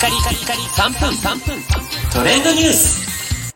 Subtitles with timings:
[0.00, 1.62] カリカリカリ3分3分。
[2.10, 3.54] トレンドニュース。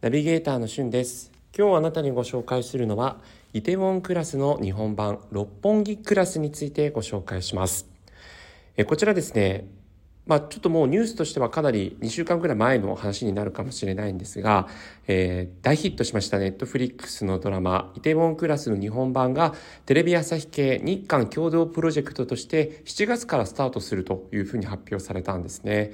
[0.00, 1.30] ナビゲーターのしゅんです。
[1.56, 3.18] 今日あなたにご紹介するのは
[3.52, 7.86] イテウォンクラスの日本版六本木クラスについてご紹介します。
[8.76, 9.68] えこちらですね。
[10.26, 14.68] まあ、ちょっともうニュースとしてはかなり2週間くらい前の話になるかもしれないんですが、
[15.06, 19.54] えー、大ヒットしましたネットフリックスのドラマ、イテウォンクラスの日本版が
[19.84, 25.92] テレビ朝日系日韓共同プロジェクトとして7月からスタートするというふうに発表されたんですね。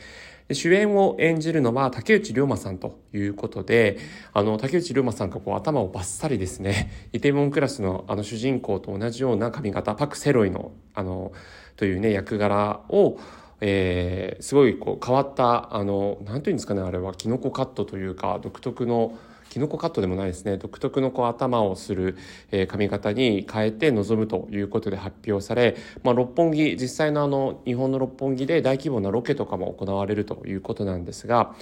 [0.54, 3.98] 主演を演じるのは竹内涼真さんということで、
[4.32, 11.32] あの、竹内涼真さんがこう頭をバッサリですね、 イテウォンクラスのあの主人公と同じような髪型、パク・セロイの、あの、
[11.76, 13.18] というね、役柄を、
[13.60, 19.18] えー、すごいこう変わったあの何ていうんですかねあれはキノコカットというか独特の
[19.50, 20.58] キノコカットでもないですね。
[20.58, 22.16] 独特のこう頭をする、
[22.52, 31.56] えー、髪型に変えて臨むということで発表され、まあ、六本木実際のあの日本の六本木で大規模なロケとかも行われるということなんですが、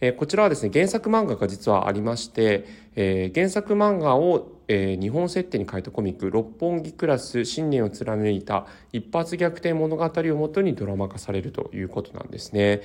[0.00, 2.64] えー、こちらはですね原作漫画が実はありまして、
[2.96, 12.80] えー、原作漫画をえー、日本設定に書いたコミック「六本木クラス信念を貫いた一発逆転物語」をもとにドラマ化されるということなんですね。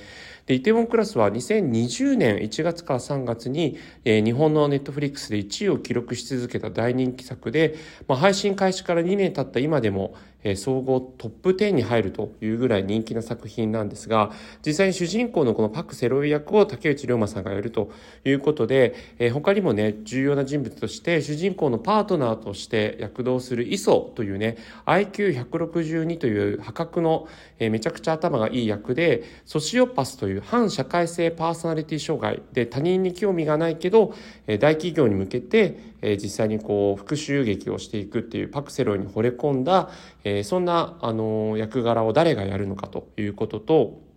[0.46, 7.76] でイテウォンクラスは2020年1月から3月に、えー、日本のネットフリックスで1位を記録し続けた大人気作で、
[8.08, 10.14] まあ、配信開始から2年経った今でも、
[10.56, 14.32] 総合トップ10に入るというぐらい人気な作品なんですが
[14.64, 17.90] 実際に主人公のこのパク・セロイ役を竹内涼真さんがやると
[18.24, 18.94] いうことで、
[19.32, 34.14] 他にもね重要な人物として主人公のパートナーとして躍動するイソというね IQ162 という破格の、めちゃくちゃ頭がいい役でソシオパスという反社会性パーソナリティ障害で他人に興味がないけど、
[34.46, 39.90] 大企業に向けて、え、実際にこう復讐劇をしていくっていうパクセロイに惚れ込んだ、
[40.24, 44.10] え、そんな、あの役柄を誰がやるのかということと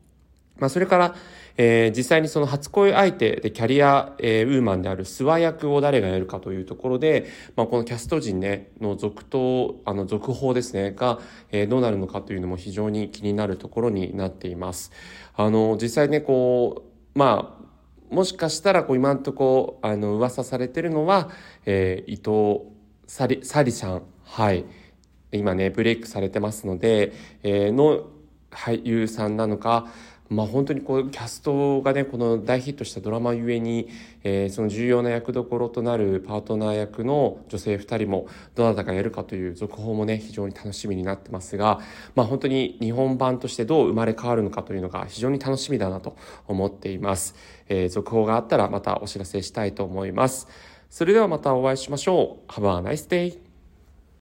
[0.59, 1.15] まあ、それから、
[1.57, 11.19] えー、実際にその初恋相手でキャリア、えー、ウーマンである諏訪役を誰がやるかというところで、まあ、このキャスト陣ね、の続投、あの、続報ですね、が、
[11.51, 14.91] えー、どうなるのかというのも非常に気になるところになっています。
[15.35, 16.83] あの、実際ね、こ
[17.15, 17.62] う、まあ、
[18.13, 21.29] もしかしたらこう今んとこあの噂されてるのは、
[21.65, 22.71] えー、伊藤
[23.07, 24.03] サリサリさん。
[24.23, 24.65] はい。
[25.31, 28.07] 今ねブレイクされてますので、えー、の
[28.51, 29.87] 俳優さんなのか
[30.33, 33.89] まあ、本当にこうキャストがねこの大ヒットしたドラマゆえに、
[34.23, 41.79] えー、その重要な役どころとなるパートナー役の女性2人もどなたかやるかという続報もね非常に楽しみになってますが、
[42.15, 46.17] まあ、本当に日本版としてどう生まれ変わるのかというのが非常に楽しみだなと
[46.47, 47.35] 思っています、
[47.69, 50.47] えー、続報があったらまたお知らせしたいと思います。
[50.89, 52.51] それではまたお会いしましょう。
[52.51, 53.52] Have a nice day